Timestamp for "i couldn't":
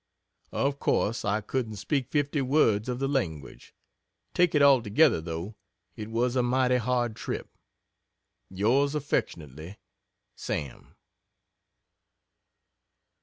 1.23-1.75